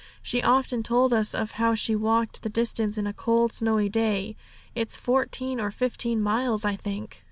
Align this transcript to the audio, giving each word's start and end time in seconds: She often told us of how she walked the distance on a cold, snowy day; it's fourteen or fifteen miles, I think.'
She 0.23 0.41
often 0.41 0.81
told 0.81 1.13
us 1.13 1.35
of 1.35 1.51
how 1.51 1.75
she 1.75 1.95
walked 1.95 2.41
the 2.41 2.49
distance 2.49 2.97
on 2.97 3.05
a 3.05 3.13
cold, 3.13 3.53
snowy 3.53 3.87
day; 3.87 4.35
it's 4.73 4.97
fourteen 4.97 5.59
or 5.61 5.69
fifteen 5.69 6.23
miles, 6.23 6.65
I 6.65 6.75
think.' 6.75 7.19